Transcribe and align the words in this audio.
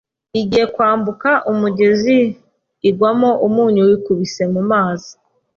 igiye 0.41 0.65
kwambuka 0.73 1.29
umugezi 1.51 2.17
igwamo 2.89 3.29
Umunyu 3.47 3.81
wikubise 3.87 4.43
mu 4.53 4.61
mazi 4.71 5.11